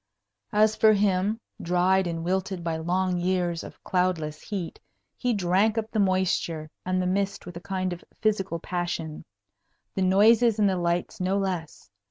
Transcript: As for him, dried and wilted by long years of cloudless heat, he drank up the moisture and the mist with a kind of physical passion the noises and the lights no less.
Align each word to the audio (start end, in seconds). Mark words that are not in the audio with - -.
As 0.51 0.75
for 0.75 0.93
him, 0.93 1.39
dried 1.61 2.07
and 2.07 2.23
wilted 2.23 2.63
by 2.63 2.75
long 2.77 3.19
years 3.19 3.63
of 3.63 3.83
cloudless 3.83 4.41
heat, 4.41 4.79
he 5.15 5.31
drank 5.31 5.77
up 5.77 5.91
the 5.91 5.99
moisture 5.99 6.71
and 6.83 6.99
the 6.99 7.05
mist 7.05 7.45
with 7.45 7.55
a 7.55 7.61
kind 7.61 7.93
of 7.93 8.03
physical 8.19 8.57
passion 8.57 9.25
the 9.93 10.01
noises 10.01 10.57
and 10.57 10.67
the 10.67 10.75
lights 10.77 11.19
no 11.21 11.37
less. 11.37 11.91